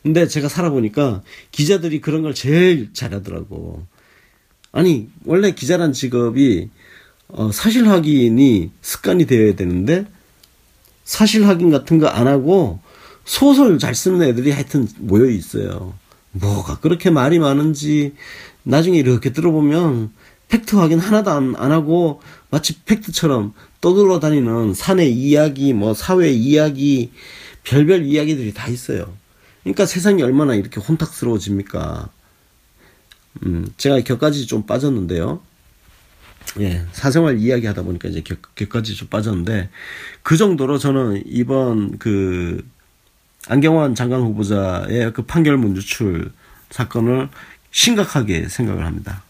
[0.05, 3.85] 근데 제가 살아보니까 기자들이 그런 걸 제일 잘하더라고.
[4.71, 6.71] 아니, 원래 기자란 직업이,
[7.27, 10.07] 어, 사실 확인이 습관이 되어야 되는데,
[11.03, 12.79] 사실 확인 같은 거 안 하고,
[13.25, 15.95] 소설 잘 쓰는 애들이 하여튼 모여 있어요.
[16.31, 18.13] 뭐가 그렇게 말이 많은지,
[18.63, 20.13] 나중에 이렇게 들어보면,
[20.49, 27.13] 팩트 확인 하나도 안, 안 하고 마치 팩트처럼 떠들어 다니는 사내 이야기, 뭐 사회 이야기,
[27.65, 29.13] 별별 이야기들이 다 있어요.
[29.63, 32.09] 그러니까 세상이 얼마나 이렇게 혼탁스러워집니까?
[33.45, 35.41] 음, 제가 격까지 좀 빠졌는데요.
[36.61, 39.69] 예, 사생활 이야기 하다 보니까 이제 격, 격까지 좀 빠졌는데,
[40.23, 42.65] 그 정도로 저는 이번 그,
[43.49, 46.33] 안경환 장관 후보자의 그 판결문 유출
[46.71, 47.29] 사건을
[47.71, 49.23] 심각하게 생각을 합니다.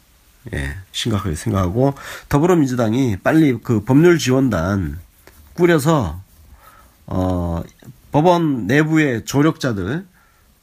[0.54, 1.94] 예, 심각하게 생각하고
[2.28, 4.98] 더불어민주당이 빨리 그 법률 지원단
[5.54, 6.20] 꾸려서
[7.06, 7.62] 어
[8.12, 10.06] 법원 내부의 조력자들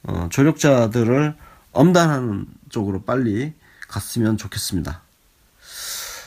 [0.04, 1.34] 어 조력자들을
[1.72, 3.52] 엄단하는 쪽으로 빨리
[3.88, 5.02] 갔으면 좋겠습니다.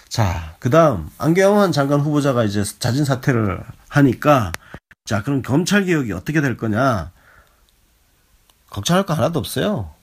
[0.10, 4.52] 자, 그다음 안경환 장관 후보자가 이제 자진 사퇴를 하니까
[5.06, 7.12] 자, 그럼 검찰 개혁이 어떻게 될 거냐?
[8.70, 9.94] 걱정할 거 하나도 없어요.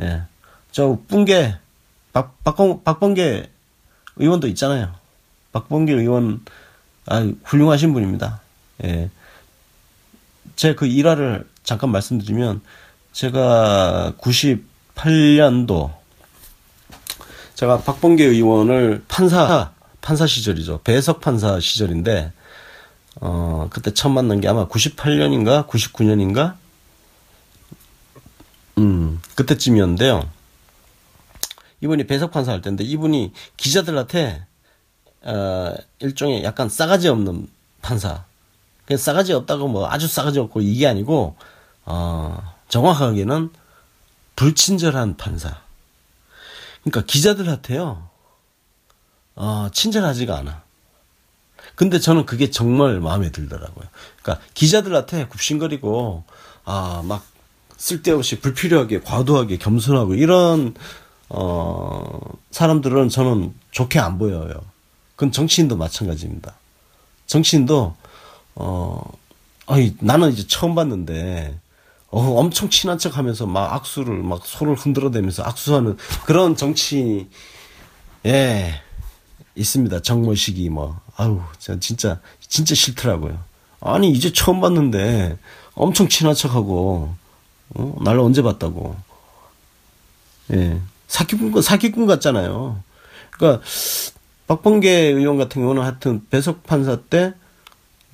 [0.00, 0.22] 예.
[0.70, 1.56] 저 뿡게
[2.14, 3.50] 박, 박봉, 박범계
[4.16, 4.94] 의원도 있잖아요.
[5.52, 6.42] 박범계 의원,
[7.06, 8.40] 아, 훌륭하신 분입니다.
[8.84, 9.10] 예.
[10.56, 12.62] 제 그 일화를 잠깐 말씀드리면,
[13.12, 15.92] 제가 98년도,
[17.56, 20.80] 제가 박범계 의원을 판사, 판사 시절이죠.
[20.84, 22.32] 배석 판사 시절인데,
[23.20, 25.66] 어, 그때 처음 만난 게 아마 98년인가?
[25.68, 26.54] 99년인가?
[28.78, 30.28] 음, 그때쯤이었는데요.
[31.84, 34.46] 이분이 배석 판사 할 때인데 이분이 기자들한테
[35.22, 37.46] 어, 일종의 약간 싸가지 없는
[37.82, 38.24] 판사.
[38.86, 41.36] 그 싸가지 없다고 뭐 아주 싸가지 없고 이게 아니고
[41.84, 43.50] 어, 정확하게는
[44.36, 45.60] 불친절한 판사.
[46.82, 48.08] 그러니까 기자들한테요.
[49.36, 50.62] 어, 친절하지가 않아.
[51.74, 53.86] 근데 저는 그게 정말 마음에 들더라고요.
[54.22, 56.24] 그러니까 기자들한테 굽신거리고
[56.64, 57.26] 아, 막
[57.76, 60.74] 쓸데없이 불필요하게 과도하게 겸손하고 이런
[61.28, 64.60] 어, 사람들은 저는 좋게 안 보여요.
[65.16, 66.54] 그건 정치인도 마찬가지입니다.
[67.26, 67.94] 정치인도,
[68.54, 69.12] 어,
[69.66, 71.58] 아니, 나는 이제 처음 봤는데,
[72.10, 77.28] 어, 엄청 친한 척 하면서 막 악수를, 막 손을 흔들어 대면서 악수하는 그런 정치인이,
[78.26, 78.80] 예,
[79.56, 80.00] 있습니다.
[80.02, 81.40] 정모식이 뭐, 아우,
[81.80, 83.38] 진짜, 진짜 싫더라고요.
[83.80, 85.38] 아니, 이제 처음 봤는데,
[85.74, 87.14] 엄청 친한 척 하고,
[87.74, 87.96] 어?
[88.02, 88.96] 날 언제 봤다고.
[90.52, 90.80] 예.
[91.14, 92.82] 사기꾼, 사기꾼 같잖아요.
[93.30, 93.64] 그러니까,
[94.48, 97.34] 박범계 의원 같은 경우는 하여튼 배석 판사 때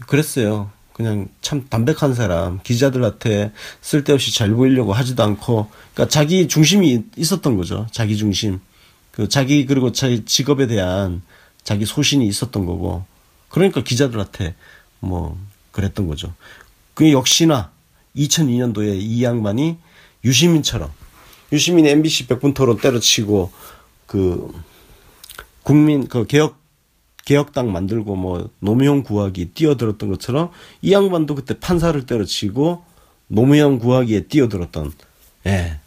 [0.07, 0.71] 그랬어요.
[0.93, 7.87] 그냥 참 담백한 사람, 기자들한테 쓸데없이 잘 보이려고 하지도 않고, 그러니까 자기 중심이 있었던 거죠.
[7.91, 8.61] 자기 중심.
[9.13, 11.23] 그 자기 그리고 자기 직업에 대한
[11.65, 13.07] 자기 소신이 있었던 거고,
[13.49, 14.55] 그러니까 기자들한테
[15.01, 15.39] 뭐
[15.73, 16.35] 그랬던 거죠.
[16.93, 17.71] 그 역시나
[18.15, 19.79] 2002년도에 이 양반이
[20.23, 21.00] 유시민처럼
[21.53, 23.51] 유시민 MBC 백분 토론 때려치고
[24.07, 24.53] 그
[25.63, 26.59] 국민 그 개혁
[27.25, 30.51] 개혁당 만들고 뭐 노무현 구하기 뛰어들었던 것처럼
[30.83, 32.83] 이 양반도 그때 판사를 때려치고
[33.29, 34.93] 노무현 구하기에 뛰어들었던
[35.47, 35.79] 예.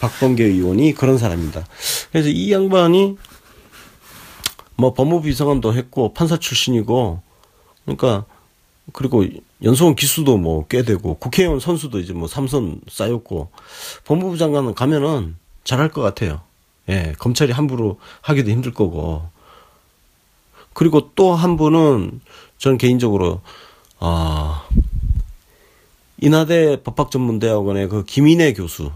[0.00, 1.64] 박범계 의원이 그런 사람입니다.
[2.10, 3.16] 그래서 이 양반이
[4.76, 7.22] 뭐 법무부 비서관도 했고 판사 출신이고
[7.84, 8.24] 그러니까
[8.92, 9.24] 그리고
[9.62, 13.50] 연수원 기수도 뭐 꽤 되고 국회의원 선수도 이제 뭐 삼선 쌓였고
[14.04, 16.40] 법무부 장관은 가면은 잘할 것 같아요.
[16.88, 19.28] 예, 검찰이 함부로 하기도 힘들 거고.
[20.74, 22.20] 그리고 또 한 분은
[22.58, 23.40] 저는 개인적으로
[24.00, 24.66] 아
[26.18, 28.90] 인하대 법학전문대학원의 그 김인혜 교수,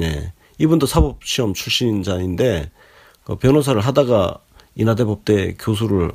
[0.00, 2.70] 예, 이분도 사법시험 출신자인데
[3.24, 4.38] 그 변호사를 하다가
[4.74, 6.12] 인하대 법대 교수를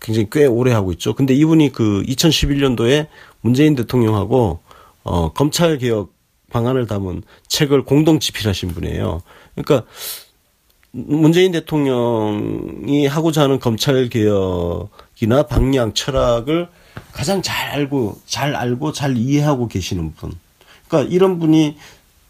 [0.00, 1.14] 굉장히 꽤 오래 하고 있죠.
[1.14, 3.08] 근데 이분이 그 2011년도에
[3.40, 4.60] 문재인 대통령하고
[5.02, 6.12] 어, 검찰 개혁
[6.50, 9.22] 방안을 담은 책을 공동 집필하신 분이에요.
[9.54, 9.86] 그러니까
[10.92, 16.68] 문재인 대통령이 하고자 하는 검찰 개혁이나 방향 철학을
[17.12, 20.32] 가장 잘 알고 잘 알고 잘 이해하고 계시는 분.
[20.88, 21.76] 그러니까 이런 분이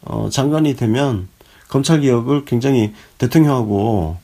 [0.03, 1.27] 어 장관이 되면
[1.67, 4.17] 검찰 개혁을 굉장히 대통령하고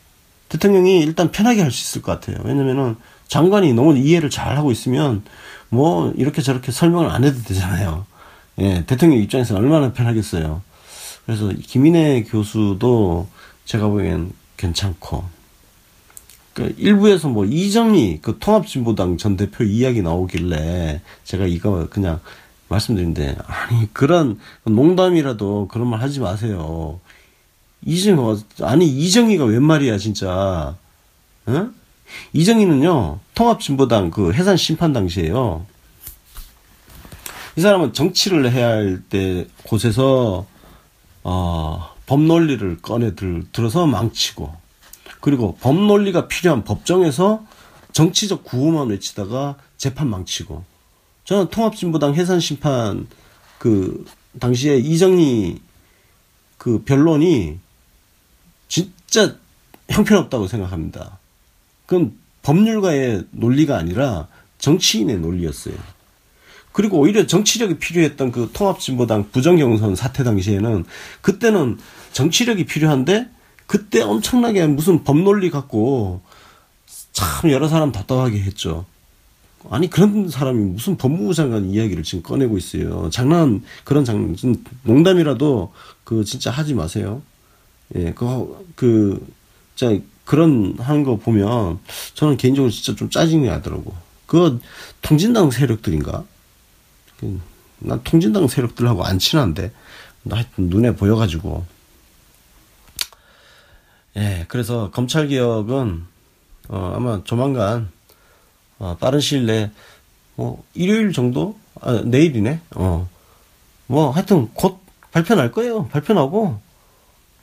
[0.49, 2.41] 대통령이 일단 편하게 할 수 있을 것 같아요.
[2.45, 2.95] 왜냐면은
[3.27, 5.23] 장관이 너무 이해를 잘 하고 있으면
[5.69, 8.05] 뭐 이렇게 저렇게 설명을 안 해도 되잖아요.
[8.59, 10.61] 예, 대통령 입장에서 얼마나 편하겠어요.
[11.25, 13.27] 그래서 김인혜 교수도
[13.65, 15.25] 제가 보기엔 괜찮고
[16.53, 22.19] 그 일부에서 뭐 이정희 그 통합진보당 전 대표 이야기 나오길래 제가 이거 그냥
[22.69, 26.99] 말씀드린데 아니 그런 농담이라도 그런 말 하지 마세요.
[27.85, 30.75] 이정희 아니 이정희가 웬 말이야 진짜.
[31.49, 31.73] 응?
[32.33, 35.65] 이정희는요 통합진보당 그 해산 심판 당시에요.
[37.55, 40.45] 이 사람은 정치를 해야 할 때 곳에서
[41.23, 44.55] 어, 법 논리를 꺼내 들, 들어서 망치고
[45.19, 47.43] 그리고 법 논리가 필요한 법정에서
[47.91, 50.63] 정치적 구호만 외치다가 재판 망치고
[51.25, 53.07] 저는 통합진보당 해산 심판
[53.57, 54.05] 그
[54.39, 55.59] 당시에 이정희
[56.57, 57.59] 그 변론이
[58.67, 59.35] 진짜
[59.89, 61.16] 형편없다고 생각합니다.
[61.87, 64.27] 그건 법률가의 논리가 아니라
[64.59, 65.73] 정치인의 논리였어요.
[66.71, 70.85] 그리고 오히려 정치력이 필요했던 그 통합진보당 부정경선 사태 당시에는
[71.21, 71.79] 그때는
[72.13, 73.29] 정치력이 필요한데
[73.65, 76.21] 그때 엄청나게 무슨 법논리 갖고
[77.13, 78.85] 참 여러 사람 답답하게 했죠.
[79.69, 83.09] 아니 그런 사람이 무슨 법무부 장관 이야기를 지금 꺼내고 있어요.
[83.09, 84.35] 장난 그런 장난
[84.83, 85.73] 농담이라도
[86.03, 87.21] 그 진짜 하지 마세요.
[87.95, 89.27] 예, 그, 그,
[89.75, 89.97] 자,
[90.27, 91.79] 그런 하는 거 보면
[92.13, 93.95] 저는 개인적으로 진짜 좀 짜증이 나더라고.
[94.25, 94.59] 그
[95.01, 96.25] 통진당 세력들인가?
[97.19, 97.39] 그,
[97.79, 99.71] 난 통진당 세력들하고 안 친한데.
[100.29, 101.65] 하여튼 눈에 보여가지고.
[104.17, 106.05] 예 그래서 검찰 개혁은
[106.69, 107.89] 어, 아마 조만간
[108.79, 109.71] 어, 빠른 시일 내에
[110.35, 111.57] 뭐 일요일 정도?
[111.81, 112.59] 아, 내일이네?
[112.75, 113.07] 어
[113.89, 115.87] 뭐 하여튼 곧 발표 날 거예요.
[115.87, 116.59] 발표 나고.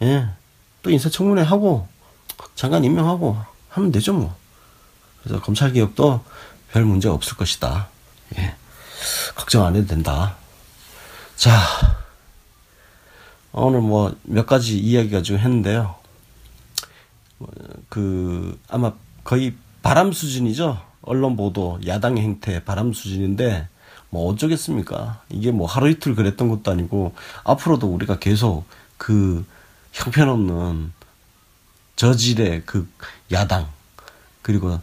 [0.02, 0.26] 예
[0.82, 1.88] 또 인사청문회 하고
[2.54, 3.36] 장관 임명하고
[3.70, 4.34] 하면 되죠 뭐
[5.22, 6.24] 그래서 검찰 개혁도
[6.72, 7.88] 별 문제 없을 것이다
[8.38, 8.54] 예.
[9.34, 10.36] 걱정 안 해도 된다.
[11.36, 11.60] 자,
[13.52, 15.94] 오늘 뭐 몇 가지 이야기 가지고 했는데요.
[17.88, 20.80] 그 아마 거의 바람 수준이죠.
[21.02, 23.68] 언론 보도, 야당의 행태 바람 수준인데
[24.08, 25.22] 뭐 어쩌겠습니까?
[25.28, 27.14] 이게 뭐 하루 이틀 그랬던 것도 아니고
[27.44, 28.64] 앞으로도 우리가 계속
[28.96, 29.44] 그
[29.92, 30.92] 형편없는
[31.96, 32.88] 저질의 그
[33.32, 33.68] 야당
[34.42, 34.80] 그리고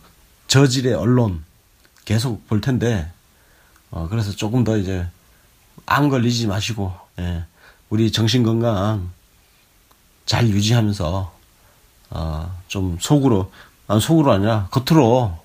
[0.47, 1.43] 저질의 언론
[2.05, 3.11] 계속 볼 텐데
[3.91, 5.05] 어, 그래서 조금 더 이제
[5.85, 7.43] 안 걸리지 마시고, 예,
[7.89, 9.11] 우리 정신 건강
[10.25, 11.33] 잘 유지하면서,
[12.11, 13.51] 어, 좀 속으로,
[13.87, 15.37] 아, 속으로 아니라 겉으로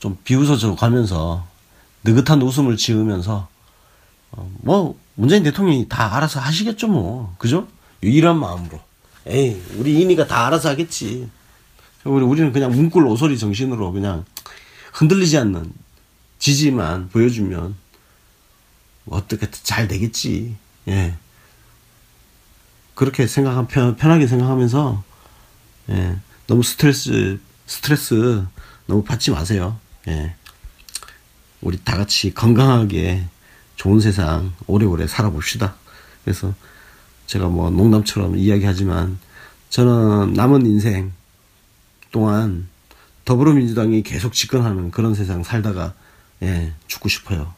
[0.00, 1.46] 좀 비웃어져 가면서
[2.02, 3.48] 느긋한 웃음을 지으면서,
[4.32, 7.34] 어, 뭐, 문재인 대통령이 다 알아서 하시겠죠, 뭐.
[7.38, 7.68] 그죠?
[8.00, 8.80] 이런 마음으로.
[9.26, 11.28] 에이, 우리 인이가 다 알아서 하겠지.
[12.04, 14.24] 우리, 우리는 그냥 문골 오소리 정신으로 그냥
[14.92, 15.72] 흔들리지 않는
[16.38, 17.76] 지지만 보여주면
[19.08, 20.56] 어떻게 잘 되겠지.
[20.88, 21.14] 예.
[22.94, 25.04] 그렇게 생각하 편, 편하게 생각하면서
[25.90, 26.16] 예.
[26.46, 28.46] 너무 스트레스 스트레스
[28.86, 29.78] 너무 받지 마세요.
[30.08, 30.36] 예.
[31.60, 33.24] 우리 다 같이 건강하게
[33.74, 35.74] 좋은 세상 오래오래 살아봅시다.
[36.24, 36.54] 그래서
[37.26, 39.18] 제가 뭐 농담처럼 이야기하지만
[39.70, 41.12] 저는 남은 인생
[42.12, 42.68] 동안
[43.24, 45.94] 더불어민주당이 계속 집권하는 그런 세상 살다가
[46.42, 47.52] 예, 죽고 싶어요.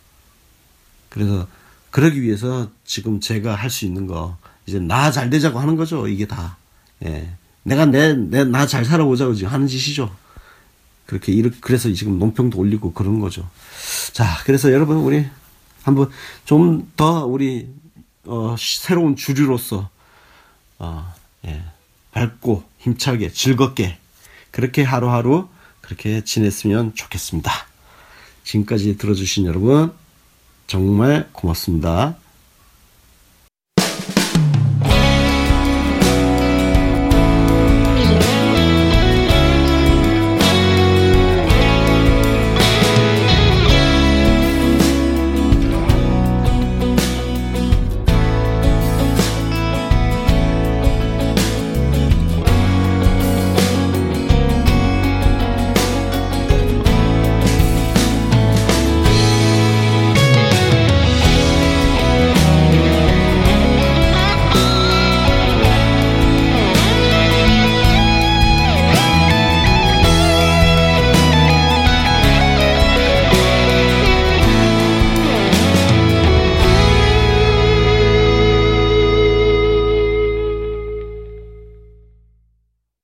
[1.11, 1.47] 그래서
[1.91, 6.07] 그러기 위해서 지금 제가 할 수 있는 거 이제 나 잘 되자고 하는 거죠.
[6.09, 6.57] 이게 다.
[7.05, 7.31] 예.
[7.63, 10.15] 내가 내 내 나 잘 살아보자고 지금 하는 짓이죠.
[11.07, 13.49] 그렇게 이렇게 그래서 지금 논평도 올리고 그런 거죠.
[14.13, 15.27] 자, 그래서 여러분 우리
[15.83, 16.11] 한번
[16.45, 17.69] 좀 더 우리
[18.25, 19.89] 어 새로운 주류로서
[20.79, 21.15] 어
[21.47, 21.63] 예.
[22.13, 23.99] 밝고 힘차게 즐겁게
[24.51, 25.49] 그렇게 하루하루
[25.81, 27.51] 그렇게 지냈으면 좋겠습니다.
[28.45, 29.93] 지금까지 들어주신 여러분
[30.67, 32.17] 정말 고맙습니다.